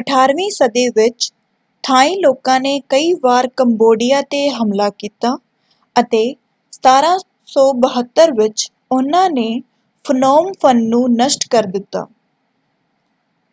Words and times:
18 0.00 0.32
ਵੀਂ 0.36 0.48
ਸਦੀ 0.50 0.88
ਵਿੱਚ 0.88 1.30
ਥਾਈ 1.84 2.14
ਲੋਕਾਂ 2.16 2.58
ਨੇ 2.60 2.72
ਕਈ 2.88 3.12
ਵਾਰ 3.22 3.48
ਕੰਬੋਡੀਆਂ 3.56 4.22
‘ਤੇ 4.30 4.40
ਹਮਲਾ 4.50 4.88
ਕੀਤਾ 4.98 5.34
ਅਤੇ 5.96 6.22
1772 6.78 8.28
ਵਿੱਚ 8.36 8.68
ਉਹਨਾਂ 8.90 9.28
ਨੇ 9.30 9.48
ਫਨੋਮ 10.04 10.52
ਫ਼ਨ 10.60 10.84
ਨੂੰ 10.88 11.04
ਨਸ਼ਟ 11.14 11.48
ਕਰ 11.50 11.66
ਦਿੱਤਾ। 11.72 12.06